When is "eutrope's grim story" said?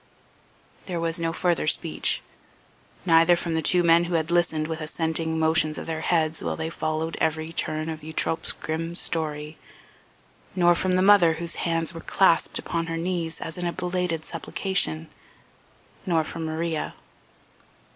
8.01-9.59